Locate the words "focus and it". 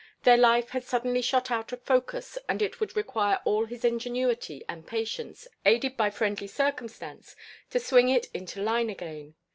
1.83-2.79